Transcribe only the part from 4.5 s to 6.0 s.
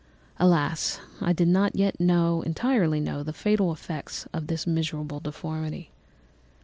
miserable deformity.